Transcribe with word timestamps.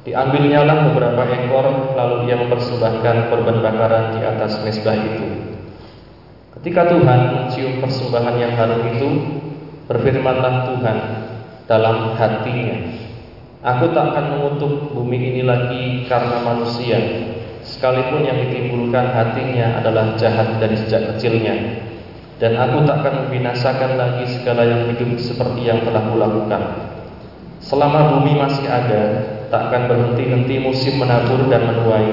Diambilnyalah 0.00 0.90
beberapa 0.90 1.28
ekor, 1.28 1.92
lalu 1.92 2.32
ia 2.32 2.40
mempersembahkan 2.40 3.28
korban 3.28 3.60
bakaran 3.60 4.16
di 4.16 4.24
atas 4.24 4.64
mesbah 4.64 4.96
itu. 4.96 5.28
Ketika 6.56 6.88
Tuhan 6.88 7.20
mencium 7.36 7.84
persembahan 7.84 8.36
yang 8.40 8.52
harum 8.56 8.80
itu, 8.96 9.10
berfirmanlah 9.92 10.72
Tuhan 10.72 10.96
dalam 11.68 12.16
hatinya, 12.16 13.00
Aku 13.60 13.92
tak 13.92 14.16
akan 14.16 14.40
mengutuk 14.40 14.96
bumi 14.96 15.20
ini 15.20 15.42
lagi 15.44 16.08
karena 16.08 16.40
manusia, 16.48 16.96
sekalipun 17.60 18.24
yang 18.24 18.40
ditimbulkan 18.40 19.12
hatinya 19.12 19.84
adalah 19.84 20.16
jahat 20.16 20.56
dari 20.56 20.80
sejak 20.80 21.12
kecilnya. 21.12 21.84
Dan 22.40 22.56
aku 22.56 22.88
tak 22.88 23.04
akan 23.04 23.28
membinasakan 23.28 24.00
lagi 24.00 24.24
segala 24.32 24.64
yang 24.64 24.88
hidup 24.88 25.12
seperti 25.20 25.68
yang 25.68 25.84
telah 25.84 26.08
kulakukan. 26.08 26.62
Selama 27.60 28.16
bumi 28.16 28.32
masih 28.40 28.64
ada, 28.64 29.02
tak 29.50 29.60
akan 29.66 29.82
berhenti-henti 29.90 30.62
musim 30.62 31.02
menabur 31.02 31.50
dan 31.50 31.66
menuai, 31.66 32.06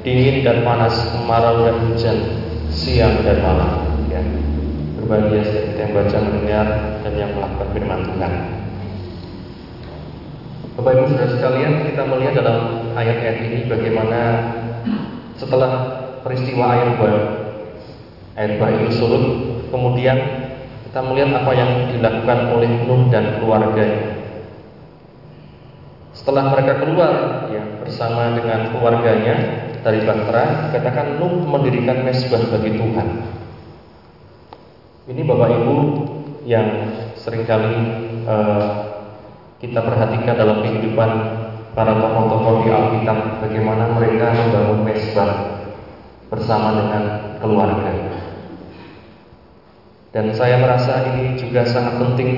dingin 0.00 0.40
dan 0.40 0.64
panas, 0.64 0.96
kemarau 1.12 1.68
dan 1.68 1.76
hujan, 1.84 2.18
siang 2.72 3.20
dan 3.20 3.44
malam. 3.44 3.72
Ya. 4.08 4.24
Berbahagia 4.96 5.44
kita 5.44 5.80
yang 5.84 5.92
baca 5.92 6.16
mendengar 6.16 6.66
dan 7.04 7.12
yang 7.12 7.30
melakukan 7.36 7.68
firman 7.76 8.00
Tuhan. 8.08 8.32
Bapak 10.80 10.92
Ibu 10.96 11.04
Saudara 11.12 11.30
sekalian 11.36 11.72
kita 11.92 12.02
melihat 12.08 12.34
dalam 12.40 12.58
ayat-ayat 12.96 13.36
ini 13.44 13.58
bagaimana 13.68 14.20
setelah 15.36 15.70
peristiwa 16.22 16.70
air 16.70 16.88
bah 16.96 17.14
air 18.38 18.62
bah 18.62 18.70
itu 18.70 18.94
surut 18.94 19.24
kemudian 19.74 20.14
kita 20.86 21.02
melihat 21.02 21.42
apa 21.42 21.50
yang 21.50 21.70
dilakukan 21.90 22.38
oleh 22.54 22.70
Nuh 22.86 23.10
dan 23.10 23.42
keluarganya 23.42 24.17
setelah 26.18 26.50
mereka 26.50 26.82
keluar 26.82 27.46
ya 27.54 27.62
bersama 27.78 28.34
dengan 28.34 28.74
keluarganya 28.74 29.36
dari 29.86 30.02
Bahtera, 30.02 30.74
katakan 30.74 31.22
Nuh 31.22 31.46
mendirikan 31.46 32.02
mesbah 32.02 32.42
bagi 32.50 32.74
Tuhan. 32.74 33.08
Ini 35.08 35.22
Bapak 35.22 35.48
Ibu 35.62 35.76
yang 36.42 36.68
sering 37.14 37.46
kali 37.46 37.74
uh, 38.26 38.62
kita 39.62 39.78
perhatikan 39.78 40.34
dalam 40.34 40.58
kehidupan 40.66 41.10
para 41.72 41.94
tokoh-tokoh 41.94 42.66
di 42.66 42.68
Alkitab 42.74 43.38
bagaimana 43.38 43.94
mereka 43.94 44.34
membangun 44.34 44.82
mesbah 44.82 45.30
bersama 46.28 46.82
dengan 46.82 47.02
keluarga. 47.38 47.94
Dan 50.10 50.34
saya 50.34 50.58
merasa 50.58 51.14
ini 51.14 51.38
juga 51.38 51.62
sangat 51.62 51.94
penting 52.02 52.30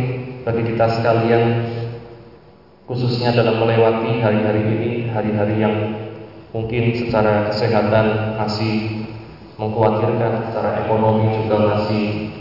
bagi 0.45 0.63
kita 0.69 0.87
sekalian 1.01 1.45
khususnya 2.91 3.31
dalam 3.31 3.63
melewati 3.63 4.19
hari-hari 4.19 4.67
ini, 4.67 4.91
hari-hari 5.15 5.63
yang 5.63 5.75
mungkin 6.51 6.91
secara 6.99 7.47
kesehatan 7.47 8.35
masih 8.35 9.07
mengkhawatirkan, 9.55 10.51
secara 10.51 10.83
ekonomi 10.83 11.39
juga 11.39 11.57
masih 11.71 12.35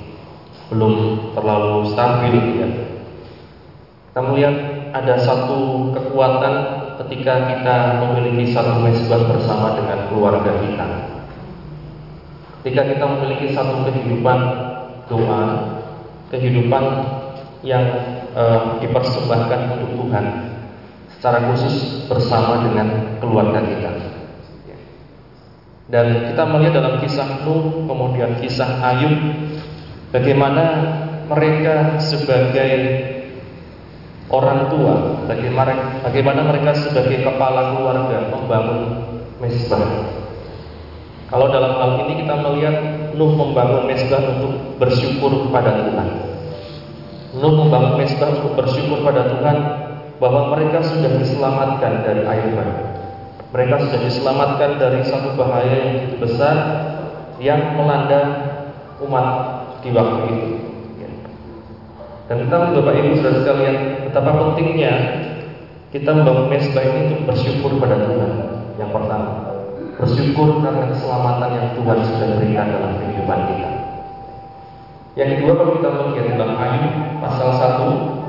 belum 0.73 0.93
terlalu 1.37 1.93
stabil 1.93 2.35
ya. 2.65 2.69
Kita 4.09 4.19
melihat 4.25 4.55
ada 4.89 5.21
satu 5.21 5.93
kekuatan 5.93 6.53
ketika 7.05 7.45
kita 7.53 7.75
memiliki 8.01 8.49
satu 8.49 8.81
mesbah 8.81 9.29
bersama 9.29 9.77
dengan 9.77 10.09
keluarga 10.09 10.65
kita. 10.65 10.87
Ketika 12.65 12.89
kita 12.89 13.05
memiliki 13.05 13.53
satu 13.53 13.85
kehidupan 13.85 14.39
doa, 15.05 15.43
kehidupan 16.33 16.83
yang 17.61 18.17
e, 18.33 18.43
dipersembahkan 18.85 19.59
untuk 19.77 19.89
Tuhan 20.05 20.25
secara 21.17 21.51
khusus 21.51 22.05
bersama 22.07 22.65
dengan 22.67 23.19
keluarga 23.19 23.59
kita. 23.63 23.91
Dan 25.89 26.29
kita 26.29 26.43
melihat 26.45 26.85
dalam 26.85 27.01
kisah 27.01 27.49
Nuh, 27.49 27.89
kemudian 27.89 28.37
kisah 28.37 28.77
Ayub 28.77 29.17
Bagaimana 30.09 30.65
mereka 31.29 32.01
sebagai 32.01 32.73
orang 34.33 34.73
tua, 34.73 35.21
bagaimana, 35.29 36.01
mereka 36.49 36.73
sebagai 36.73 37.21
kepala 37.21 37.77
keluarga 37.77 38.17
membangun 38.33 38.81
mesbah. 39.37 40.09
Kalau 41.29 41.53
dalam 41.53 41.77
hal 41.77 41.91
ini 42.09 42.25
kita 42.25 42.41
melihat 42.41 42.75
Nuh 43.13 43.37
membangun 43.37 43.85
mesbah 43.85 44.17
untuk 44.33 44.81
bersyukur 44.81 45.45
kepada 45.45 45.77
Tuhan. 45.85 46.28
Nuh 47.37 47.53
membangun 47.53 48.01
mesbah 48.01 48.33
untuk 48.33 48.57
bersyukur 48.57 49.05
pada 49.05 49.29
Tuhan 49.29 49.57
bahwa 50.17 50.49
mereka 50.57 50.81
sudah 50.81 51.13
diselamatkan 51.21 52.01
dari 52.01 52.25
air 52.25 52.57
bah. 52.57 52.69
Mereka 53.53 53.75
sudah 53.85 53.99
diselamatkan 54.01 54.81
dari 54.81 55.01
satu 55.05 55.37
bahaya 55.37 55.77
yang 55.77 56.17
besar 56.17 56.55
yang 57.37 57.77
melanda 57.77 58.21
umat 59.01 59.27
di 59.85 59.89
waktu 59.93 60.19
itu. 60.33 60.49
Dan 62.29 62.45
kita 62.45 62.77
Bapak 62.77 62.93
Ibu 62.93 63.17
saudara 63.17 63.41
sekalian, 63.41 63.75
betapa 64.05 64.31
pentingnya 64.37 64.93
kita 65.89 66.13
membangun 66.13 66.45
mesbah 66.45 66.85
ini 66.85 66.99
untuk 67.09 67.33
bersyukur 67.33 67.81
pada 67.81 68.05
Tuhan. 68.05 68.31
Yang 68.77 68.89
pertama, 68.93 69.31
bersyukur 69.97 70.61
karena 70.61 70.93
keselamatan 70.93 71.49
yang 71.57 71.67
Tuhan 71.73 71.97
sudah 72.05 72.27
berikan 72.37 72.69
dalam 72.69 72.91
kehidupan 73.01 73.39
kita. 73.49 73.78
Yang 75.17 75.29
kedua 75.41 75.53
kalau 75.57 75.71
kita 75.81 75.89
melihat 75.89 76.25
dalam 76.37 76.53
Ayub 76.53 76.93
pasal 77.17 77.49
1 77.57 78.19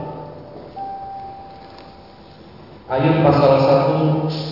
Ayub 2.91 3.23
pasal 3.23 3.53
1 3.55 4.51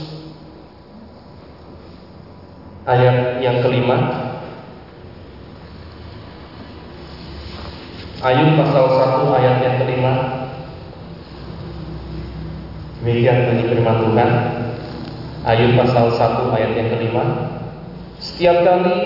ayat 2.86 3.42
yang 3.42 3.58
kelima. 3.66 3.98
Ayub 8.22 8.54
pasal 8.62 8.84
1 8.94 9.36
ayat 9.42 9.56
yang 9.58 9.76
kelima. 9.82 10.12
Demikian 13.02 13.50
bunyi 13.50 13.64
firman 13.74 13.96
Tuhan. 14.06 14.30
Ayub 15.42 15.74
pasal 15.82 16.06
1 16.14 16.54
ayat 16.54 16.72
yang 16.78 16.88
kelima. 16.94 17.24
Setiap 18.22 18.62
kali 18.62 18.98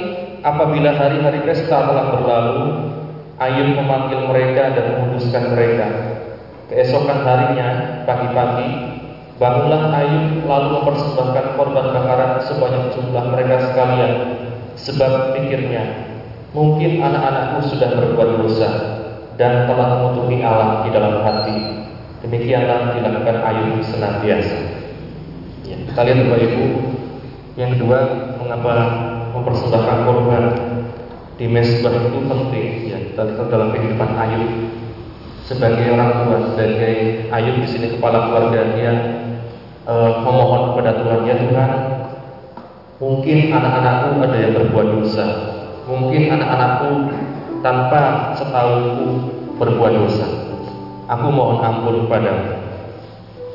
apabila 0.44 0.92
hari-hari 0.92 1.40
pesta 1.40 1.88
telah 1.88 2.12
berlalu, 2.12 2.91
Ayub 3.42 3.74
memanggil 3.74 4.22
mereka 4.30 4.70
dan 4.70 4.84
menguduskan 4.94 5.50
mereka. 5.50 5.86
Keesokan 6.70 7.26
harinya, 7.26 7.68
pagi-pagi, 8.06 8.92
Bangunlah 9.42 9.90
Ayub 9.90 10.46
lalu 10.46 10.78
mempersembahkan 10.78 11.58
korban 11.58 11.90
bakaran 11.90 12.38
sebanyak 12.46 12.94
jumlah 12.94 13.24
mereka 13.34 13.58
sekalian. 13.66 14.12
Sebab 14.78 15.34
pikirnya 15.34 15.82
Mungkin 16.54 17.02
anak-anakku 17.02 17.66
sudah 17.68 17.92
berbuat 17.92 18.40
dosa 18.40 18.70
Dan 19.34 19.66
telah 19.66 19.98
menutupi 19.98 20.46
Allah 20.46 20.86
di 20.86 20.94
dalam 20.94 21.26
hati. 21.26 21.58
Demikianlah 22.22 22.94
dilakukan 22.94 23.36
Ayub 23.42 23.82
senantiasa. 23.82 24.58
Ya, 25.66 25.74
Kita 25.90 26.00
lihat 26.06 26.18
Bapak 26.22 26.38
Ibu. 26.46 26.64
Yang 27.58 27.70
kedua 27.82 27.98
Mengapa 28.38 28.72
mempersembahkan 29.34 29.98
korban 30.06 30.44
Di 31.34 31.50
mesbah 31.50 31.98
itu 31.98 32.18
penting? 32.30 32.66
Ya, 32.94 33.01
Lihat 33.12 33.48
dalam 33.52 33.68
kehidupan 33.76 34.10
Ayub 34.16 34.48
sebagai 35.44 35.92
orang 35.92 36.10
tua, 36.24 36.38
sebagai 36.52 36.94
Ayub 37.28 37.56
di 37.60 37.68
sini 37.68 37.86
kepala 37.96 38.30
keluarga 38.30 38.60
dia 38.72 38.92
uh, 39.84 40.24
memohon 40.24 40.72
kepada 40.72 40.90
Tuhan 41.02 41.20
ya 41.28 41.36
Tuhan 41.36 41.70
mungkin 43.02 43.38
anak-anakku 43.52 44.08
ada 44.24 44.36
yang 44.40 44.52
berbuat 44.56 44.86
dosa. 44.96 45.26
Mungkin 45.82 46.30
anak-anakku 46.30 46.90
tanpa 47.60 48.32
setahuku 48.38 49.06
berbuat 49.58 49.92
dosa. 49.92 50.26
Aku 51.10 51.26
mohon 51.28 51.60
ampun 51.60 52.08
padamu 52.08 52.62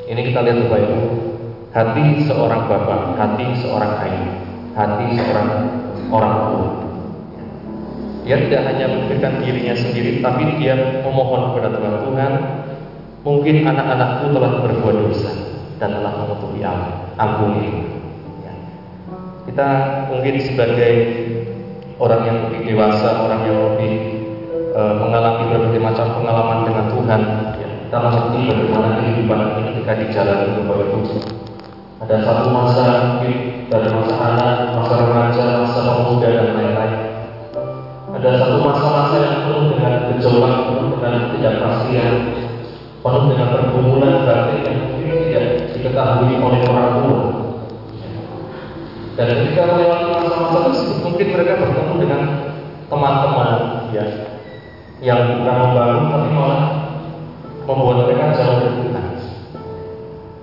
ini 0.08 0.32
kita 0.32 0.40
lihat 0.40 0.58
Bapak 0.68 0.80
Ibu 0.88 1.00
hati 1.76 2.06
seorang 2.24 2.64
bapak 2.72 3.20
hati 3.20 3.46
seorang 3.60 3.92
ayah 4.08 4.28
hati 4.72 5.06
seorang 5.20 5.50
orang 6.08 6.34
tua 6.48 6.68
dia 8.28 8.36
tidak 8.44 8.62
hanya 8.68 8.86
memikirkan 8.92 9.40
dirinya 9.40 9.72
sendiri 9.72 10.20
tapi 10.20 10.60
dia 10.60 10.76
memohon 11.00 11.56
kepada 11.56 11.80
Tuhan 11.80 11.96
Tuhan 12.04 12.32
mungkin 13.24 13.56
anak-anakku 13.68 14.36
telah 14.36 14.52
berbuat 14.64 14.96
dosa 15.08 15.32
dan 15.78 16.00
telah 16.00 16.14
menutupi 16.24 16.62
ampuni. 17.18 17.70
Ya. 18.42 18.54
Kita 19.50 19.68
mungkin 20.10 20.36
sebagai 20.42 20.94
orang 21.98 22.22
yang 22.26 22.38
lebih 22.50 22.62
dewasa, 22.74 23.26
orang 23.26 23.42
yang 23.46 23.58
lebih 23.74 23.94
e, 24.74 24.82
mengalami 24.98 25.44
berbagai 25.54 25.82
macam 25.82 26.08
pengalaman 26.18 26.60
dengan 26.66 26.86
Tuhan, 26.94 27.22
ya. 27.62 27.70
kita 27.88 27.98
mengerti 28.00 28.38
bagaimana 28.48 28.88
kehidupan 29.02 29.40
ini 29.44 29.62
ketika 29.74 29.94
dijalani 30.02 30.48
Bapak 30.66 30.78
Ibu. 30.88 31.00
Ada 31.98 32.16
satu 32.22 32.48
masa 32.54 32.86
mungkin 33.18 33.34
dari 33.68 33.90
masa 33.90 34.16
anak, 34.22 34.56
masa 34.78 34.94
remaja, 35.02 35.46
masa 35.66 35.80
pemuda 35.82 36.28
dan 36.30 36.48
lain-lain. 36.54 37.07
Ada 38.18 38.34
satu 38.34 38.66
masa-masa 38.66 39.16
yang 39.22 39.36
penuh 39.46 39.78
dengan 39.78 39.94
gejolak, 40.10 40.56
penuh 40.66 40.90
dengan 40.98 41.14
ketidakpastian, 41.30 42.14
penuh 43.06 43.24
dengan 43.30 43.48
pergumulan 43.54 44.26
batin 44.26 44.58
yang 44.66 44.78
mungkin 44.90 45.18
tidak 45.30 45.46
diketahui 45.78 46.34
oleh 46.42 46.62
orang 46.66 46.94
tua. 46.98 47.22
Dan 49.14 49.26
ketika 49.38 49.62
melewati 49.70 50.06
masa-masa 50.18 50.58
tersebut, 50.66 50.98
mungkin 51.06 51.28
mereka 51.30 51.62
bertemu 51.62 51.94
dengan 52.02 52.22
teman-teman 52.90 53.50
ya 53.94 54.06
yang 54.98 55.22
bukan 55.38 55.56
membangun 55.62 56.06
tapi 56.10 56.30
malah 56.34 56.62
membuat 57.70 57.98
mereka 58.02 58.34
jauh 58.34 58.58
dari 58.66 58.78
Tuhan. 58.82 59.06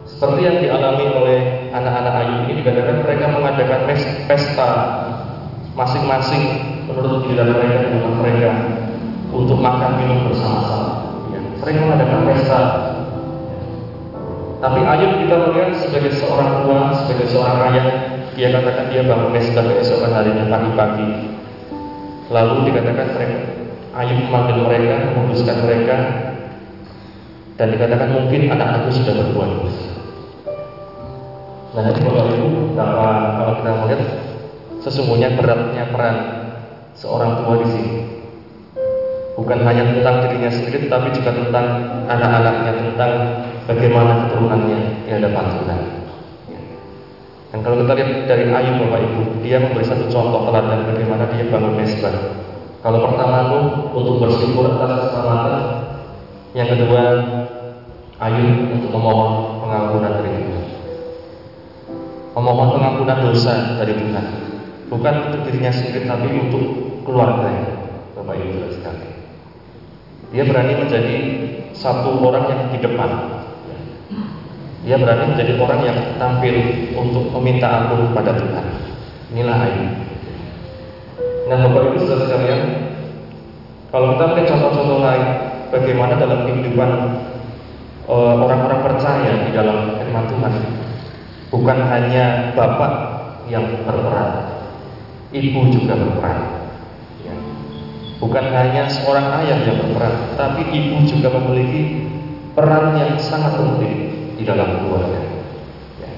Seperti 0.06 0.40
yang 0.46 0.56
dialami 0.62 1.04
oleh 1.10 1.38
anak-anak 1.74 2.14
Ayu 2.22 2.34
ini 2.46 2.62
dikatakan 2.62 3.02
mereka 3.02 3.34
mengadakan 3.34 3.80
pesta 4.30 4.70
masing-masing 5.74 6.73
menurut 6.94 7.26
diri 7.26 7.42
mereka 7.42 7.76
di 7.82 7.88
rumah 7.98 8.14
mereka 8.22 8.50
untuk 9.34 9.58
makan 9.58 9.90
minum 9.98 10.30
bersama-sama. 10.30 10.90
Ya, 11.34 11.40
sering 11.58 11.78
mengadakan 11.82 12.20
pesta 12.30 12.60
tapi 14.64 14.80
Ayub 14.80 15.20
kita 15.20 15.36
melihat 15.44 15.76
sebagai 15.76 16.16
seorang 16.16 16.64
tua, 16.64 16.88
sebagai 17.04 17.28
seorang 17.28 17.68
ayah, 17.68 17.86
dia 18.32 18.48
katakan 18.48 18.88
dia 18.88 19.04
bangun 19.04 19.36
mesbah 19.36 19.60
keesokan 19.60 20.16
harinya 20.16 20.48
pagi-pagi. 20.48 21.36
Lalu 22.32 22.72
dikatakan 22.72 23.12
mereka, 23.12 23.38
Ayub 23.92 24.18
memanggil 24.24 24.64
mereka, 24.64 24.94
memutuskan 25.12 25.68
mereka, 25.68 25.96
dan 27.60 27.66
dikatakan 27.76 28.08
mungkin 28.16 28.40
anak-anakku 28.56 28.90
sudah 28.96 29.14
berbuat. 29.20 29.50
Nah, 31.76 31.82
ini 31.84 32.00
Bapak 32.00 32.24
Ibu, 32.32 32.48
kalau 32.80 33.52
kita 33.60 33.70
melihat 33.84 34.02
sesungguhnya 34.80 35.28
beratnya 35.36 35.92
peran 35.92 36.16
seorang 36.94 37.42
tua 37.42 37.54
di 37.62 37.68
sini. 37.70 37.94
Bukan 39.34 39.66
hanya 39.66 39.90
tentang 39.90 40.24
dirinya 40.24 40.50
sendiri, 40.50 40.86
tapi 40.86 41.10
juga 41.10 41.34
tentang 41.34 41.66
anak-anaknya, 42.06 42.72
tentang 42.86 43.12
bagaimana 43.66 44.26
keturunannya 44.26 44.78
di 45.04 45.10
hadapan 45.10 45.46
Tuhan. 45.58 45.80
Dan 47.50 47.58
kalau 47.62 47.86
kita 47.86 47.92
lihat 47.94 48.10
dari 48.26 48.50
Ayub 48.50 48.82
Bapak 48.82 49.00
Ibu, 49.02 49.20
dia 49.42 49.62
memberi 49.62 49.86
satu 49.86 50.10
contoh 50.10 50.50
teladan 50.50 50.90
bagaimana 50.90 51.30
dia 51.30 51.50
bangun 51.50 51.74
mesbah. 51.78 52.14
Kalau 52.82 52.98
pertama 53.10 53.46
itu 53.46 53.58
untuk 53.94 54.14
bersyukur 54.26 54.74
atas 54.74 55.06
keselamatan, 55.06 55.62
yang 56.54 56.68
kedua 56.70 57.02
Ayub 58.22 58.74
untuk 58.74 58.90
memohon 58.94 59.62
pengampunan 59.62 60.12
dari 60.18 60.30
Tuhan. 60.30 60.66
Memohon 62.34 62.68
pengampunan 62.74 63.18
dosa 63.30 63.54
dari 63.78 63.94
Tuhan, 63.98 64.26
bukan 64.90 65.14
untuk 65.30 65.40
dirinya 65.46 65.70
sendiri 65.70 66.06
tapi 66.06 66.34
untuk 66.34 66.83
keluarganya, 67.04 67.70
Bapak 68.16 68.34
Ibu 68.40 68.72
sekalian. 68.74 69.12
Dia 70.34 70.42
berani 70.48 70.74
menjadi 70.80 71.16
satu 71.76 72.18
orang 72.24 72.44
yang 72.50 72.60
di 72.74 72.78
depan 72.82 73.10
dia 74.84 75.00
berani 75.00 75.32
menjadi 75.32 75.56
orang 75.56 75.80
yang 75.80 75.98
tampil 76.20 76.56
untuk 76.92 77.32
meminta 77.40 77.66
ampun 77.72 78.12
kepada 78.12 78.36
Tuhan. 78.36 78.66
Inilah 79.32 79.56
Ayub. 79.64 79.92
Nah, 81.48 81.56
Bapak 81.64 81.82
Ibu 81.88 81.96
sudah 82.04 82.18
sekalian, 82.28 82.60
kalau 83.88 84.12
kita 84.12 84.24
melihat 84.28 84.48
contoh-contoh 84.52 85.00
lain, 85.00 85.24
bagaimana 85.72 86.20
dalam 86.20 86.44
kehidupan 86.44 86.90
eh, 88.04 88.34
orang-orang 88.36 88.80
uh, 88.80 88.84
percaya 88.84 89.32
di 89.48 89.50
dalam 89.56 89.96
firman 89.96 90.24
Tuhan, 90.28 90.52
bukan 91.48 91.78
hanya 91.88 92.52
bapak 92.52 92.92
yang 93.48 93.64
berperan, 93.88 94.60
ibu 95.32 95.60
juga 95.72 95.96
berperan. 95.96 96.63
Bukan 98.24 98.56
hanya 98.56 98.88
seorang 98.88 99.44
ayah 99.44 99.68
yang 99.68 99.84
berperan, 99.84 100.32
tapi 100.40 100.64
ibu 100.72 101.04
juga 101.04 101.28
memiliki 101.28 102.08
peran 102.56 102.96
yang 102.96 103.20
sangat 103.20 103.60
penting 103.60 104.32
di 104.40 104.48
dalam 104.48 104.80
keluarga. 104.80 105.20
Ya. 106.00 106.08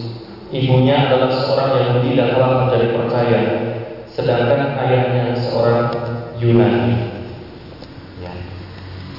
Ibunya 0.48 1.12
adalah 1.12 1.28
seorang 1.28 1.76
Yahudi 1.76 2.16
dan 2.16 2.32
telah 2.32 2.64
menjadi 2.64 2.96
percaya, 2.96 3.40
sedangkan 4.08 4.80
ayahnya 4.80 5.36
seorang 5.36 5.92
Yunani. 6.40 7.12
Ya. 8.24 8.32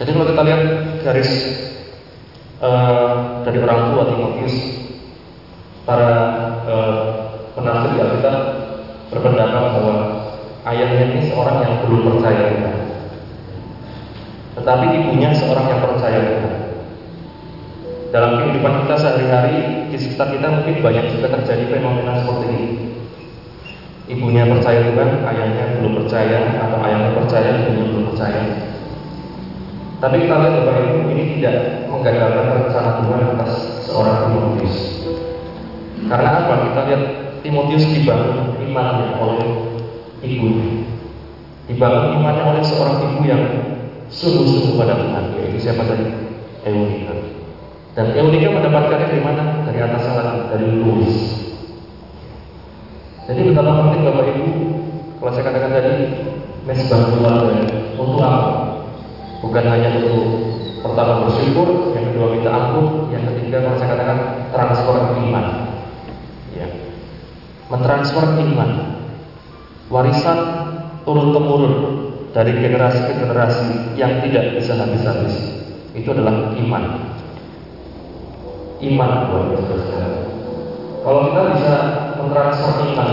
Jadi 0.00 0.16
kalau 0.16 0.26
kita 0.32 0.42
lihat 0.48 0.62
garis 1.04 1.32
uh, 2.64 3.44
dari 3.44 3.60
orang 3.60 3.92
tua 3.92 4.02
Timotius, 4.08 4.56
para 5.84 6.12
uh, 6.64 7.00
penafsir 7.52 8.00
Alkitab 8.00 8.36
berpendapat 9.12 9.62
bahwa 9.76 10.17
ayahnya 10.68 11.04
ini 11.16 11.20
seorang 11.32 11.64
yang 11.64 11.74
belum 11.84 12.00
percaya 12.12 12.40
Tuhan. 12.52 12.76
Tetapi 14.58 14.86
ibunya 15.00 15.30
seorang 15.32 15.66
yang 15.70 15.80
percaya 15.80 16.18
Tuhan. 16.20 16.54
Dalam 18.08 18.40
kehidupan 18.40 18.84
kita 18.84 18.96
sehari-hari 18.96 19.88
di 19.92 19.96
sekitar 20.00 20.32
kita 20.32 20.48
mungkin 20.48 20.80
banyak 20.80 21.12
juga 21.12 21.28
terjadi 21.40 21.64
fenomena 21.72 22.20
seperti 22.20 22.46
ini. 22.52 22.68
Ibunya 24.08 24.48
percaya 24.48 24.88
Tuhan, 24.88 25.20
ayahnya 25.20 25.64
belum 25.80 25.92
percaya, 26.04 26.56
atau 26.64 26.78
ayahnya 26.80 27.12
percaya, 27.12 27.48
ibunya 27.60 27.84
belum 27.92 28.04
percaya. 28.12 28.40
Tapi 29.98 30.16
kita 30.24 30.34
lihat 30.40 30.54
Bapak 30.64 30.76
Ibu 30.78 31.10
ini 31.12 31.24
tidak 31.36 31.84
menggagalkan 31.92 32.46
rencana 32.48 32.90
Tuhan 33.04 33.20
atas 33.36 33.52
seorang 33.84 34.16
Timotius. 34.30 34.76
Karena 36.08 36.30
apa? 36.40 36.54
Kita 36.70 36.80
lihat 36.88 37.02
Timotius 37.44 37.84
dibangun 37.92 38.56
imannya 38.64 39.20
oleh 39.20 39.67
ibunya. 40.24 40.88
Dibangun 41.68 42.16
imannya 42.16 42.44
oleh 42.48 42.62
seorang 42.64 42.96
ibu 43.12 43.22
yang 43.28 43.42
sungguh-sungguh 44.08 44.80
pada 44.80 44.96
Tuhan. 44.96 45.24
Yaitu 45.36 45.58
siapa 45.60 45.84
tadi? 45.84 46.06
Eunika. 46.64 47.14
Dan 47.92 48.06
Eunika 48.16 48.48
mendapatkannya 48.56 49.06
dari 49.12 49.22
mana? 49.22 49.42
Dari 49.68 49.78
atas 49.84 50.04
lagi, 50.08 50.38
dari 50.48 50.66
Louis. 50.80 51.14
Jadi 53.28 53.40
betapa 53.52 53.84
penting 53.84 54.08
Bapak 54.08 54.24
Ibu, 54.32 54.52
kalau 55.20 55.32
saya 55.36 55.44
katakan 55.52 55.70
tadi, 55.76 55.94
mesbah 56.64 57.00
keluarga 57.12 57.60
untuk 58.00 58.24
apa? 58.24 58.42
Bukan 59.44 59.64
hanya 59.68 60.00
untuk 60.00 60.24
pertama 60.80 61.28
bersyukur, 61.28 61.92
yang 61.92 62.08
kedua 62.08 62.26
minta 62.32 62.50
ampun, 62.50 63.12
yang 63.12 63.28
ketiga 63.28 63.60
kalau 63.60 63.76
saya 63.76 63.92
katakan 63.92 64.18
transfer 64.48 64.96
iman. 65.20 65.46
Ya. 66.56 66.68
Mentransfer 67.68 68.24
iman. 68.40 68.97
Warisan 69.88 70.38
turun 71.08 71.32
temurun 71.32 71.74
dari 72.36 72.52
generasi 72.52 73.08
ke 73.08 73.12
generasi 73.24 73.96
yang 73.96 74.20
tidak 74.20 74.60
bisa 74.60 74.76
habis-habis. 74.76 75.64
Itu 75.96 76.12
adalah 76.12 76.52
iman 76.54 76.84
iman 78.78 79.10
Kalau 81.02 81.20
kita 81.30 81.40
bisa 81.56 81.74
mentransfer 82.20 82.72
iman 82.92 83.10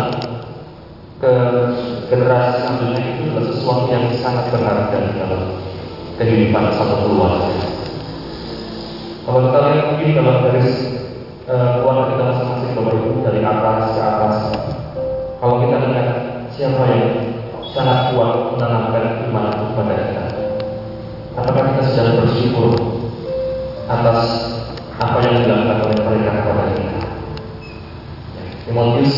ke 1.17 1.33
generasi 2.11 2.57
selanjutnya 2.59 3.01
itu 3.01 3.21
adalah 3.31 3.45
sesuatu 3.49 3.85
yang 3.89 4.05
sangat 4.19 4.51
berharga 4.51 4.97
dalam 5.15 5.41
kehidupan 6.19 6.63
satu 6.75 6.95
keluarga. 7.07 7.49
Kalau 9.25 9.39
kita 9.49 9.59
lihat 9.63 9.85
mungkin 9.95 10.17
dalam 10.21 10.37
garis 10.43 10.71
keluarga 11.47 12.03
kita 12.13 12.23
masing-masing 12.29 12.71
dari 13.25 13.41
atas 13.41 13.94
siapa 16.55 16.87
yang 16.87 17.35
sangat 17.75 18.15
kuat 18.15 18.55
menanamkan 18.55 19.27
iman 19.27 19.75
kepada 19.75 19.93
kita, 20.07 20.23
apakah 21.35 21.63
kita 21.75 21.83
sudah 21.91 22.05
bersyukur 22.23 22.71
atas 23.91 24.19
apa 24.95 25.19
yang 25.27 25.43
dilakukan 25.43 25.83
oleh 25.83 25.99
mereka 25.99 26.31
kepada 26.39 26.63
kita. 26.79 26.99
Timotius 28.63 29.15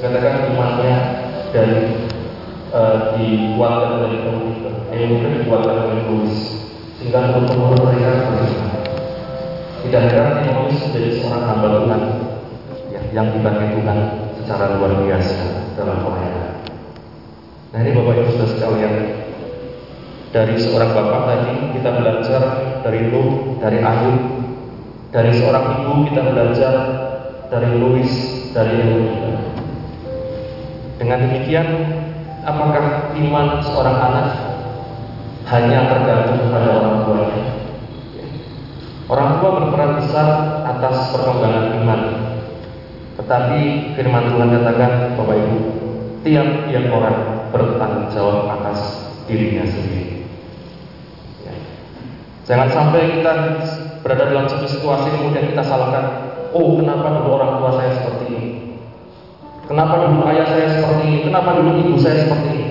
katakan 0.00 0.56
imannya 0.56 0.96
dari 1.52 1.78
uh, 2.72 3.12
dikuatkan 3.20 3.90
oleh 4.00 4.12
Eunika, 4.24 4.70
Eunika 4.88 5.28
dikuatkan 5.44 5.76
oleh 5.84 6.00
Paulus, 6.08 6.36
sehingga 6.96 7.36
untuk 7.36 7.60
mereka 7.60 8.32
beriman. 8.32 8.72
Tidak 9.84 10.02
heran 10.08 10.48
Timotius 10.48 10.80
menjadi 10.88 11.10
seorang 11.20 11.44
hamba 11.44 11.68
Tuhan 11.76 12.02
ya, 12.88 13.00
yang 13.12 13.26
dipakai 13.36 13.68
Tuhan 13.76 13.98
secara 14.40 14.80
luar 14.80 14.96
biasa 14.96 15.36
dalam 15.76 16.00
pelayanan. 16.00 16.29
Bapak 18.10 18.26
Ibu 18.26 18.42
sekalian 18.42 18.94
dari 20.34 20.58
seorang 20.58 20.98
bapak 20.98 21.30
tadi 21.30 21.78
kita 21.78 21.94
belajar 21.94 22.42
dari 22.82 23.06
Nuh, 23.06 23.54
dari 23.62 23.78
Ayub, 23.78 24.18
dari 25.14 25.30
seorang 25.38 25.78
ibu 25.78 26.10
kita 26.10 26.34
belajar 26.34 26.74
dari 27.54 27.70
Louis, 27.78 28.10
dari 28.50 28.82
Eloisa. 28.82 29.30
Dengan 30.98 31.18
demikian, 31.22 31.66
apakah 32.42 33.14
iman 33.14 33.62
seorang 33.62 33.94
anak 34.02 34.28
hanya 35.46 35.78
tergantung 35.94 36.50
pada 36.50 36.70
orang 36.82 36.96
tuanya? 37.06 37.42
Orang 39.06 39.30
tua 39.38 39.50
berperan 39.54 40.02
besar 40.02 40.28
atas 40.66 41.14
perkembangan 41.14 41.78
iman. 41.78 42.00
Tetapi 43.22 43.94
firman 43.94 44.34
Tuhan 44.34 44.50
katakan, 44.50 44.92
Bapak 45.14 45.36
Ibu, 45.46 45.58
tiap-tiap 46.26 46.90
orang 46.90 47.39
bertanggung 47.50 48.08
jawab 48.14 48.50
atas 48.58 49.10
dirinya 49.26 49.66
sendiri. 49.66 50.26
Ya. 51.46 51.54
Jangan 52.46 52.68
sampai 52.70 53.20
kita 53.20 53.32
berada 54.00 54.24
dalam 54.30 54.46
satu 54.48 54.66
situasi 54.66 55.12
kemudian 55.12 55.52
kita 55.54 55.62
salahkan 55.62 56.34
oh 56.56 56.80
kenapa 56.80 57.20
dulu 57.20 57.28
orang 57.36 57.52
tua 57.62 57.70
saya 57.78 57.90
seperti 58.00 58.24
ini? 58.32 58.50
Kenapa 59.70 60.02
dulu 60.02 60.26
ayah 60.30 60.46
saya 60.50 60.66
seperti 60.72 61.02
ini? 61.06 61.18
Kenapa 61.30 61.54
dulu 61.58 61.70
ibu 61.78 61.94
saya 62.00 62.26
seperti 62.26 62.48
ini? 62.50 62.68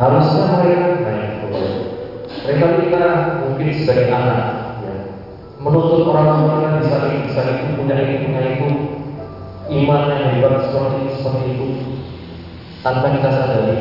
Harusnya 0.00 0.44
mereka 0.56 0.88
baik 1.04 1.30
mereka 2.40 2.66
kita 2.82 3.02
mungkin 3.46 3.68
sebagai 3.76 4.08
anak 4.08 4.42
ya, 4.82 4.94
menuntut 5.60 6.08
orang 6.08 6.40
tua 6.40 6.80
bisa 6.80 6.96
ini 7.06 7.18
bisa 7.28 7.40
itu 7.46 7.64
punya 7.76 7.94
ini 8.00 8.26
punya 8.26 8.42
itu 8.42 8.68
iman 9.70 10.02
yang 10.10 10.24
hebat 10.34 10.54
seperti 10.66 11.00
seperti 11.20 11.44
itu 11.52 11.68
tanpa 12.80 13.06
kita 13.12 13.28
sadari 13.28 13.78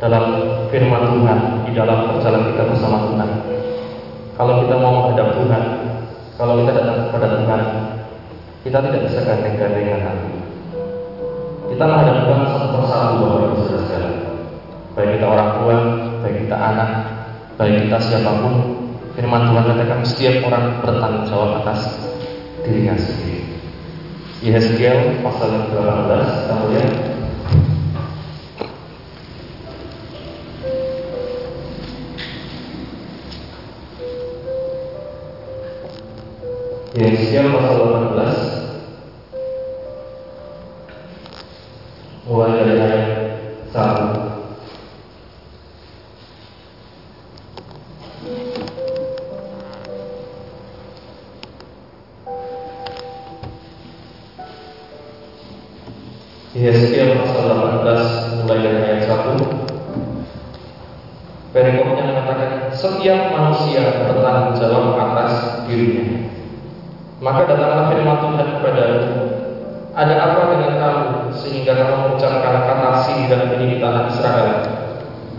dalam 0.00 0.24
firman 0.72 1.02
Tuhan 1.12 1.38
di 1.68 1.72
dalam 1.76 1.98
perjalanan 2.16 2.52
kita 2.52 2.62
bersama 2.68 2.98
Tuhan 3.10 3.30
kalau 4.40 4.64
kita 4.64 4.72
mau 4.80 5.04
menghadap 5.04 5.36
Tuhan, 5.36 5.64
kalau 6.40 6.64
kita 6.64 6.72
datang 6.72 7.12
kepada 7.12 7.28
Tuhan, 7.44 7.62
kita 8.64 8.78
tidak 8.88 9.00
bisa 9.04 9.20
gandeng-gandengan 9.28 10.00
hati. 10.00 10.32
Kita 11.68 11.84
menghadap 11.84 12.16
Tuhan 12.24 12.40
satu 12.48 12.66
persatu 12.72 13.14
Bapak 13.20 13.40
Ibu 13.44 13.62
Saudara. 13.68 14.10
Baik 14.96 15.10
kita 15.20 15.26
orang 15.28 15.50
tua, 15.60 15.76
baik 16.24 16.36
kita 16.40 16.56
anak, 16.56 16.90
baik 17.60 17.84
kita 17.84 17.98
siapa 18.00 18.32
pun, 18.40 18.54
firman 19.12 19.44
Tuhan 19.52 19.64
katakan 19.76 20.00
setiap 20.08 20.34
orang 20.48 20.64
bertanggung 20.88 21.24
jawab 21.28 21.50
atas 21.60 21.80
dirinya 22.64 22.96
sendiri. 22.96 23.44
Yehezkiel 24.40 25.20
pasal 25.20 25.52
yang 25.52 25.68
18 25.68 26.48
kita 26.48 26.54
lihat 26.72 26.88
Yesaya 37.00 37.48
pasal 37.56 38.12
18 38.12 38.59
tanah 73.90 74.04
Israel 74.14 74.50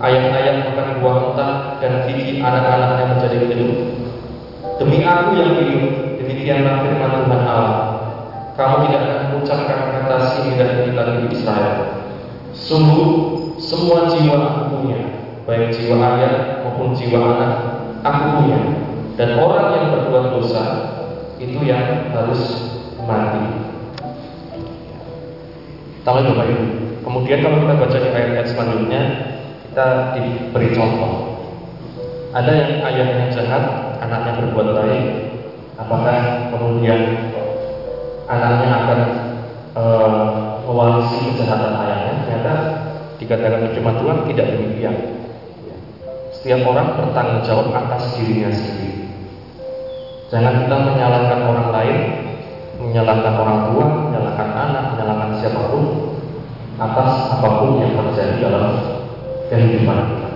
Ayat-ayat 0.01 0.55
makan 0.67 0.87
buah 0.99 1.15
mentah 1.23 1.51
dan 1.79 2.03
gigi 2.09 2.43
anak-anaknya 2.43 3.05
menjadi 3.15 3.37
hidup 3.47 3.71
Demi 4.81 5.05
aku 5.05 5.37
yang 5.37 5.55
hidup, 5.61 6.17
demikianlah 6.19 6.83
firman 6.83 7.11
Tuhan 7.23 7.43
Allah 7.47 7.91
kamu 8.61 8.75
tidak 8.87 9.01
akan 9.01 9.19
mengucapkan 9.31 9.79
kata 9.89 10.17
singgah 10.35 10.69
ini 10.83 10.91
lagi 10.93 11.13
di 11.23 11.27
Israel. 11.33 11.75
Sungguh 12.51 13.09
semua 13.57 14.11
jiwa 14.11 14.37
aku 14.37 14.61
punya, 14.75 15.01
baik 15.49 15.71
jiwa 15.73 15.95
ayah 15.97 16.61
maupun 16.61 16.93
jiwa 16.93 17.19
anak 17.19 17.51
aku 18.03 18.23
punya. 18.37 18.59
Dan 19.15 19.37
orang 19.39 19.67
yang 19.75 19.85
berbuat 19.97 20.25
dosa 20.35 20.63
itu 21.41 21.57
yang 21.63 22.13
harus 22.13 22.41
mati. 23.01 23.43
Tahu 26.01 26.17
Bapak 26.21 26.45
Ibu. 26.49 26.90
Kemudian 27.01 27.39
kalau 27.41 27.57
kita 27.65 27.73
baca 27.81 27.97
di 27.97 28.09
ayat-ayat 28.13 28.47
selanjutnya, 28.49 29.01
kita 29.65 29.87
diberi 30.17 30.69
contoh. 30.73 31.13
Ada 32.31 32.51
yang 32.53 32.71
ayahnya 32.85 33.25
jahat, 33.33 33.63
anaknya 33.99 34.31
berbuat 34.39 34.67
baik. 34.77 35.05
Apakah 35.81 36.17
kemudian 36.53 37.01
anaknya 38.31 38.69
akan 38.71 38.99
e, 39.75 39.83
mewarisi 40.63 41.17
kejahatan 41.35 41.73
ayahnya 41.83 42.13
ternyata 42.23 42.53
dikatakan 43.19 43.71
firman 43.75 43.95
Tuhan 43.99 44.17
tidak 44.31 44.47
demikian 44.55 44.95
setiap 46.31 46.63
orang 46.65 46.95
bertanggung 46.95 47.43
jawab 47.43 47.67
atas 47.75 48.15
dirinya 48.17 48.49
sendiri 48.55 49.11
jangan 50.31 50.63
kita 50.63 50.75
menyalahkan 50.79 51.39
orang 51.43 51.69
lain 51.75 51.97
menyalahkan 52.81 53.33
orang 53.35 53.59
tua 53.69 53.85
menyalahkan 54.09 54.49
anak 54.55 54.83
menyalahkan 54.95 55.29
siapa 55.43 55.61
pun 55.69 55.83
atas 56.81 57.37
apa 57.37 57.49
pun 57.61 57.77
yang 57.77 57.93
terjadi 57.93 58.49
dalam 58.49 58.65
kehidupan 59.53 59.97
kita 60.01 60.29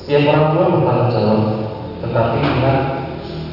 setiap 0.00 0.22
orang 0.32 0.46
tua 0.56 0.66
bertanggung 0.72 1.12
jawab 1.12 1.40
tetapi 2.00 2.36
ingat 2.40 2.78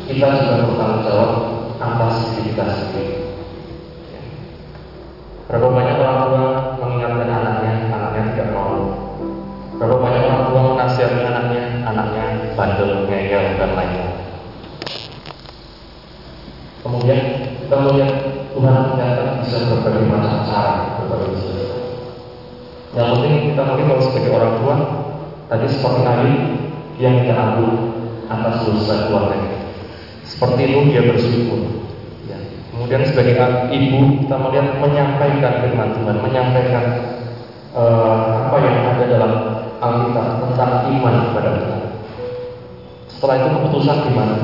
kita 0.07 0.27
juga 0.39 0.55
bertanggung 0.71 1.03
jawab 1.03 1.31
atas 1.75 2.13
diri 2.31 2.53
kita 2.53 2.65
sendiri. 2.71 3.15
Berapa 5.45 5.67
banyak 5.69 5.97
Yang 22.95 23.07
penting 23.11 23.33
kita 23.51 23.61
mungkin 23.67 23.85
kalau 23.91 24.03
sebagai 24.07 24.31
orang 24.31 24.53
tua, 24.63 24.75
tadi 25.51 25.65
seperti 25.67 25.99
Nabi 26.01 26.33
yang 26.95 27.13
kita 27.21 27.33
ambil 27.35 27.69
atas 28.31 28.55
dosa 28.65 29.11
keluarga 29.11 29.55
seperti 30.25 30.61
itu 30.67 30.79
dia 30.89 31.01
bersyukur. 31.05 31.59
Ya. 32.25 32.37
Kemudian 32.73 33.05
sebagai 33.05 33.37
ibu 33.71 34.25
kita 34.25 34.35
melihat 34.35 34.67
menyampaikan 34.81 35.53
firman 35.63 35.89
Tuhan, 35.95 36.17
menyampaikan 36.19 36.85
uh, 37.77 38.49
apa 38.49 38.57
yang 38.59 38.77
ada 38.89 39.05
dalam 39.05 39.31
Alkitab 39.79 40.27
tentang 40.43 40.71
iman 40.91 41.15
kepada 41.31 41.49
Tuhan. 41.61 41.81
Setelah 43.07 43.35
itu 43.39 43.47
keputusan 43.53 43.97
di 44.01 44.11
mana? 44.11 44.37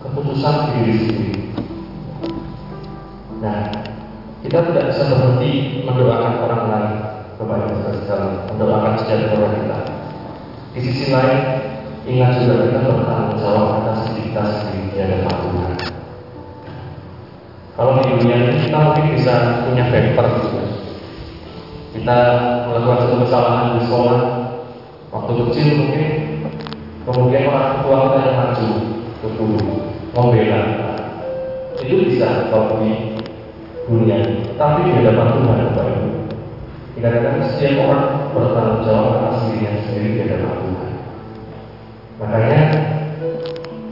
Keputusan 0.00 0.54
diri 0.72 0.94
sendiri. 0.96 1.36
Nah, 3.44 3.60
kita 4.40 4.58
tidak 4.72 4.84
bisa 4.88 5.02
berhenti 5.10 5.84
mendoakan 5.84 6.34
orang 6.48 6.62
lain 6.70 6.93
kepada 7.34 7.66
kita 7.70 8.16
mendoakan 8.50 8.94
sejahtera 9.00 9.48
kita. 9.58 9.78
Di 10.74 10.80
sisi 10.82 11.06
lain, 11.14 11.38
ingat 12.06 12.42
juga 12.42 12.54
kita 12.66 12.78
bertanggung 12.82 13.38
jawab 13.38 13.68
atas 13.82 14.10
kita 14.14 14.42
sendiri 14.42 14.82
di 14.90 14.98
hadapan 14.98 15.34
Tuhan. 15.38 15.72
Kalau 17.74 17.92
di 17.98 18.04
dunia 18.06 18.36
ini 18.38 18.56
kita 18.70 18.78
mungkin 18.78 19.06
bisa 19.18 19.34
punya 19.66 19.84
paper. 19.90 20.26
Kita 21.94 22.18
melakukan 22.66 22.98
satu 23.06 23.16
kesalahan 23.22 23.78
di 23.78 23.80
sekolah 23.86 24.18
waktu 25.14 25.32
kecil 25.46 25.66
mungkin 25.78 26.04
kemudian 27.06 27.46
orang 27.46 27.86
tua 27.86 27.96
kita 28.02 28.18
yang 28.18 28.36
maju 28.42 28.68
ke 29.22 29.28
guru 29.38 29.62
membela 30.10 30.60
itu 31.78 31.94
bisa 32.10 32.50
kalau 32.50 32.82
di 32.82 33.22
dunia 33.86 34.18
tapi 34.58 34.90
di 34.90 34.92
hadapan 34.98 35.38
Tuhan 35.38 35.58
Bapak 35.70 35.86
Ibu 35.86 36.13
dikatakan 36.94 37.42
setiap 37.50 37.90
orang 37.90 38.04
bertanggung 38.30 38.82
jawab 38.86 39.12
atas 39.18 39.50
dirinya 39.50 39.70
sendiri 39.82 40.08
di 40.14 40.20
hadapan 40.26 40.56
Tuhan 40.62 40.92
makanya 42.22 42.62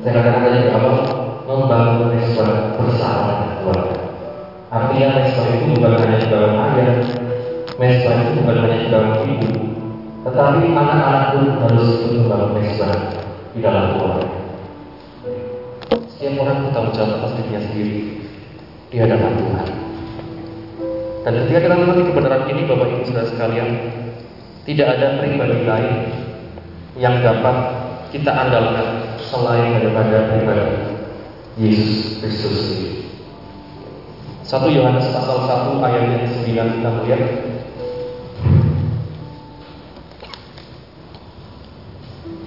saya 0.02 0.12
katakan 0.18 0.42
tadi 0.42 0.58
di 0.66 0.70
awal 0.74 0.96
membangun 1.46 2.10
mesbah 2.10 2.74
bersama 2.74 3.22
dengan 3.38 3.54
keluarga. 3.62 3.96
Artinya 4.72 5.08
mesbah 5.20 5.46
itu 5.52 5.64
bukan 5.78 5.92
hanya 5.94 6.16
di 6.18 6.26
dalam 6.26 6.52
ayah, 6.58 6.96
mesbah 7.78 8.14
itu 8.18 8.30
bukan 8.42 8.56
hanya 8.66 8.76
di 8.82 8.88
dalam 8.90 9.12
ibu, 9.22 9.50
tetapi 10.26 10.64
anak-anak 10.74 11.24
pun 11.36 11.44
harus 11.60 11.86
ikut 12.02 12.12
membangun 12.18 12.50
mesbah 12.58 12.92
di 13.54 13.58
dalam 13.62 13.84
keluarga. 13.94 14.28
Setiap 16.10 16.34
orang 16.40 16.58
bertanggung 16.66 16.94
jawab 16.98 17.12
atas 17.22 17.32
dirinya 17.38 17.60
sendiri 17.62 17.98
di 18.90 18.96
hadapan 18.98 19.32
Tuhan. 19.38 19.81
Dan 21.22 21.46
ketika 21.46 21.70
kita 21.70 21.76
mengerti 21.78 22.02
kebenaran 22.10 22.50
ini, 22.50 22.62
Bapak 22.66 22.86
Ibu 22.90 23.02
Saudara 23.06 23.26
sekalian, 23.30 23.70
tidak 24.66 24.88
ada 24.98 25.22
pribadi 25.22 25.58
lain 25.62 25.94
yang 26.98 27.22
dapat 27.22 27.56
kita 28.10 28.30
andalkan 28.30 29.18
selain 29.22 29.78
daripada 29.78 30.34
pribadi 30.34 30.66
Yesus 31.62 32.18
Kristus. 32.18 32.60
Satu 34.42 34.66
Yohanes 34.66 35.14
pasal 35.14 35.46
1 35.46 35.78
ayat 35.78 36.02
yang 36.10 36.26
9 36.26 36.74
kita 36.76 36.90
melihat. 36.90 37.22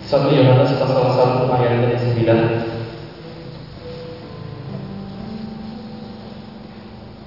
Satu 0.04 0.28
Yohanes 0.36 0.72
pasal 0.76 1.04
1 1.16 1.48
ayat 1.48 1.72
yang 1.80 1.96
9 1.96 2.76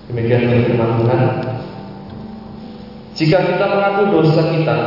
Demikian 0.08 0.48
dari 0.48 0.64
firman 0.64 1.04
Tuhan 1.04 1.20
Jika 3.18 3.42
kita 3.42 3.64
mengaku 3.66 4.22
dosa 4.22 4.42
kita 4.54 4.78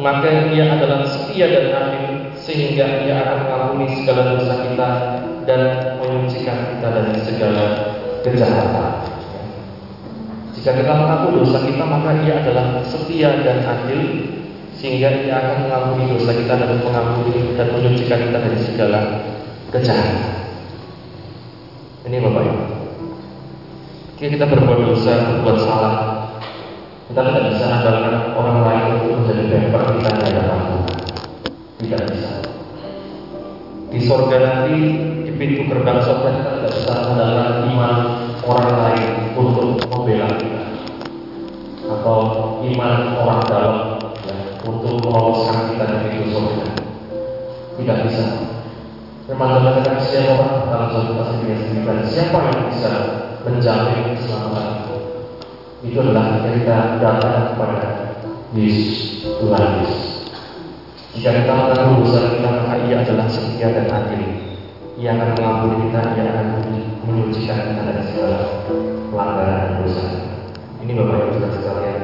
Maka 0.00 0.50
ia 0.50 0.74
adalah 0.74 1.06
setia 1.06 1.46
dan 1.48 1.66
adil 1.70 2.04
sehingga 2.44 3.06
ia 3.08 3.24
akan 3.24 3.38
mengampuni 3.46 3.86
segala 4.04 4.36
dosa 4.36 4.54
kita 4.68 4.88
dan 5.48 5.62
menyucikan 5.96 6.76
kita 6.76 6.88
dari 6.92 7.16
segala 7.24 7.64
kejahatan. 8.20 8.90
Jika 10.52 10.70
kita 10.76 10.92
mengaku 10.92 11.40
dosa 11.40 11.64
kita 11.64 11.84
maka 11.88 12.20
ia 12.20 12.44
adalah 12.44 12.84
setia 12.84 13.40
dan 13.40 13.64
adil 13.64 14.28
sehingga 14.76 15.08
ia 15.24 15.34
akan 15.40 15.56
mengampuni 15.68 16.04
dosa 16.12 16.36
kita 16.36 16.52
dan 16.52 16.70
mengampuni 16.84 17.56
dan 17.56 17.66
menyucikan 17.72 18.20
kita 18.28 18.38
dari 18.44 18.58
segala 18.60 19.00
kejahatan. 19.72 20.32
Ini 22.04 22.16
Bapak 22.20 22.42
Ibu. 22.44 22.64
Kita 24.20 24.44
berbuat 24.44 24.80
dosa, 24.88 25.12
berbuat 25.32 25.58
salah, 25.64 26.23
kita 27.04 27.20
tidak 27.20 27.44
bisa 27.52 27.64
andalkan 27.68 28.16
orang 28.32 28.58
lain 28.64 28.84
untuk 28.96 29.10
menjadi 29.20 29.42
bemper 29.52 29.82
kita 30.00 30.10
di 30.16 30.22
hadapan 30.24 30.60
Tuhan. 30.64 30.98
Tidak 31.84 32.00
bisa. 32.08 32.30
Di 33.92 33.98
sorga 34.00 34.36
nanti 34.40 34.76
di 35.28 35.32
pintu 35.36 35.68
gerbang 35.68 36.00
sorga 36.00 36.32
kita 36.32 36.50
tidak 36.56 36.72
bisa 36.72 36.92
mengandalkan 37.04 37.50
iman 37.68 37.94
orang 38.48 38.76
lain 38.80 39.08
untuk 39.36 39.68
membela 39.84 40.28
kita 40.40 40.64
atau 41.84 42.18
iman 42.64 42.92
orang 43.20 43.40
dalam 43.44 43.76
ya, 44.24 44.36
untuk 44.64 45.04
meloloskan 45.04 45.76
kita 45.76 45.84
dari 45.84 46.08
pintu 46.08 46.26
sorga. 46.32 46.66
Tidak 47.74 47.98
bisa. 48.08 48.24
Memang 49.28 49.60
mengatakan 49.60 50.00
siapa 50.00 50.36
orang 50.68 50.88
dalam 50.88 51.12
dia 51.12 51.24
sendiri 51.28 51.84
dan 51.84 51.98
siapa 52.04 52.38
yang 52.48 52.60
bisa 52.72 52.92
menjamin 53.44 54.16
keselamatan 54.16 54.53
itu. 55.84 55.98
adalah 56.00 56.40
kita 56.48 56.98
datang 56.98 57.54
kepada 57.54 57.82
Yesus, 58.56 59.22
Tuhan 59.22 59.64
Yesus. 59.84 60.02
Jika 61.14 61.30
kita 61.30 61.52
mengaku 61.54 62.02
dosa 62.02 62.20
kita, 62.34 62.48
maka 62.50 62.74
ia 62.90 62.96
adalah 63.06 63.26
setia 63.30 63.70
dan 63.70 63.86
adil. 63.86 64.22
Ia 64.98 65.14
akan 65.14 65.28
mengampuni 65.38 65.76
kita, 65.86 66.00
ia 66.18 66.24
akan 66.26 66.46
menyucikan 67.06 67.58
kita 67.70 67.82
dari 67.86 68.02
segala 68.10 68.38
pelanggaran 69.12 69.58
dan 69.58 69.72
dosa. 69.84 70.04
Ini 70.82 70.92
Bapak 70.98 71.16
Ibu 71.16 71.32
Saudara 71.38 71.54
sekalian 71.54 71.98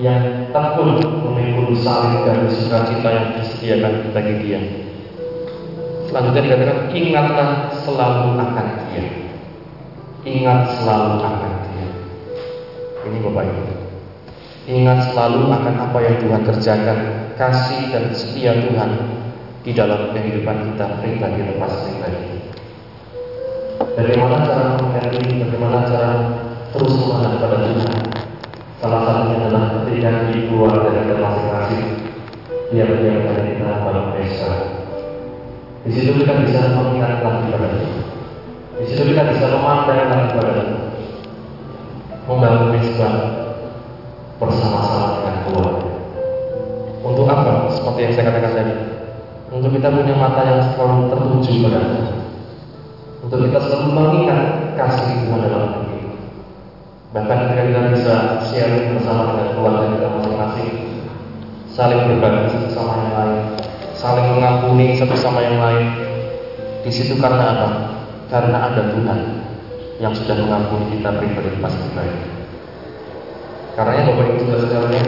yang 0.00 0.48
tekun 0.52 1.00
memikul 1.04 1.76
salib 1.76 2.24
dan 2.24 2.48
sukacita 2.48 3.08
yang 3.08 3.28
disediakan 3.40 4.12
bagi 4.12 4.34
dia. 4.44 4.60
Selanjutnya 6.04 6.44
dikatakan 6.44 6.78
ingatlah 6.92 7.48
selalu 7.80 8.36
akan 8.36 8.68
dia. 8.92 9.04
Ingat 10.24 10.60
selalu 10.80 11.16
akan 11.24 11.52
dia. 11.72 11.88
Ini 13.08 13.18
Bapak 13.24 13.44
Ibu 13.48 13.75
Ingat 14.66 15.14
selalu 15.14 15.46
akan 15.46 15.74
apa 15.78 15.98
yang 16.02 16.18
Tuhan 16.18 16.42
kerjakan, 16.42 16.98
kasih 17.38 17.86
dan 17.94 18.10
setia 18.10 18.50
Tuhan 18.50 18.98
di 19.62 19.70
dalam 19.70 20.10
kehidupan 20.10 20.74
kita 20.74 20.90
pribadi 20.98 21.38
lepas 21.54 21.86
pribadi. 21.86 22.42
Bagaimana 23.94 24.42
cara 24.42 24.74
mengerti, 24.82 25.38
bagaimana 25.38 25.86
cara 25.86 26.10
terus 26.74 26.98
menghadap 26.98 27.46
pada 27.46 27.56
Tuhan? 27.62 27.94
Salah 28.82 29.00
satunya 29.06 29.46
adalah 29.46 29.86
ketika 29.86 30.10
di 30.34 30.50
keluarga 30.50 30.90
kita 30.98 31.14
masing-masing, 31.14 31.84
diam-diam 32.74 33.22
dari 33.22 33.42
kita 33.54 33.70
pada 33.86 34.00
pesta. 34.18 34.52
Di 35.86 35.90
situ 35.94 36.10
kita 36.26 36.42
bisa 36.42 36.74
mengingat 36.74 37.22
lagi 37.22 37.54
pada 37.54 37.68
Tuhan. 37.70 38.02
Di 38.82 38.84
situ 38.90 39.02
kita 39.14 39.30
bisa 39.30 39.46
memandang 39.46 40.10
lagi 40.10 40.26
pada 40.34 40.50
Tuhan. 40.58 40.80
Membangun 42.26 42.74
mesbah 42.74 43.35
Seperti 47.96 48.12
yang 48.12 48.16
saya 48.20 48.28
katakan 48.28 48.52
tadi. 48.52 48.74
Untuk 49.56 49.70
kita 49.72 49.88
punya 49.88 50.14
mata 50.20 50.44
yang 50.44 50.60
selalu 50.68 51.08
tertuju 51.08 51.52
pada 51.64 51.80
Tuhan. 51.80 52.16
Untuk 53.24 53.38
kita 53.48 53.56
selalu 53.56 53.88
mengingat 53.88 54.40
kasih 54.76 55.16
Tuhan 55.24 55.40
dalam 55.40 55.70
hidup 55.80 55.88
kita. 55.96 56.12
Bahkan 57.16 57.36
ketika 57.40 57.62
kita 57.64 57.80
bisa 57.96 58.14
sharing 58.52 59.00
bersama 59.00 59.32
dengan 59.32 59.48
keluarga 59.56 59.84
kita 59.96 60.06
masing-masing, 60.12 60.72
saling 61.72 62.00
berbagi 62.04 62.52
satu 62.52 62.68
sama 62.68 62.92
yang 63.00 63.12
lain, 63.16 63.40
saling 63.96 64.26
mengampuni 64.28 64.86
satu 64.92 65.16
sama 65.16 65.40
yang 65.40 65.56
lain. 65.56 65.86
Di 66.84 66.92
situ 66.92 67.16
karena 67.16 67.44
apa? 67.56 67.68
Karena 68.28 68.60
ada 68.60 68.92
Tuhan 68.92 69.20
yang 70.04 70.12
sudah 70.12 70.36
mengampuni 70.36 71.00
kita 71.00 71.16
pribadi 71.16 71.48
pasti 71.64 71.88
baik. 71.96 72.16
Karena 73.72 74.04
Bapak 74.04 74.36
Ibu 74.36 74.52
Saudara 74.52 75.00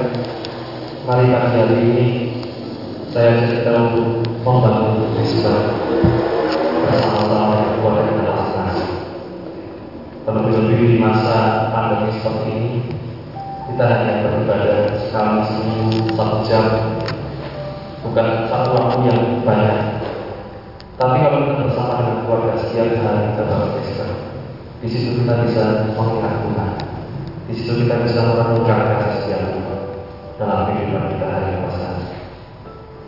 mari 1.04 1.24
pada 1.28 1.48
hari 1.52 1.76
ini 1.84 2.37
saya 3.08 3.40
cerita 3.48 3.72
untuk 3.88 4.20
membangun 4.44 5.16
Kristus 5.16 5.80
bersama-sama 6.84 7.80
keluarga 7.80 8.04
kita 8.04 8.32
masing-masing. 8.36 8.94
Terlebih-lebih 10.28 10.78
di 10.92 10.96
masa 11.00 11.68
pandemi 11.72 12.12
seperti 12.12 12.48
ini, 12.52 12.72
kita 13.72 13.84
hanya 13.88 14.12
beribadah 14.28 14.92
sekali 15.08 15.40
seminggu 15.48 16.12
satu 16.12 16.36
jam, 16.44 16.64
bukan 18.04 18.26
satu 18.52 18.68
waktu 18.76 18.98
yang 19.08 19.20
banyak. 19.40 19.78
Tapi 21.00 21.16
kalau 21.24 21.38
kita 21.48 21.54
bersama 21.64 21.92
dengan 22.04 22.16
keluarga 22.28 22.52
setiap 22.60 22.92
hari 22.92 23.32
kita 23.32 23.42
berbisnis, 23.48 24.12
di 24.84 24.88
situ 24.92 25.08
kita 25.24 25.34
bisa 25.48 25.62
mengingat 25.96 26.44
Tuhan 26.44 26.70
di 27.48 27.56
situ 27.56 27.72
kita 27.80 28.04
bisa 28.04 28.20
menemukan 28.28 29.00
kasih 29.00 29.24
setia 29.24 29.40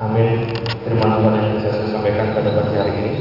Amin. 0.01 0.49
Terima 0.81 1.13
kasih 1.13 1.29
yang 1.29 1.55
bisa 1.61 1.71
saya 1.77 1.89
sampaikan 1.93 2.33
pada 2.33 2.57
pagi 2.57 2.73
hari 2.73 2.93
ini. 3.05 3.13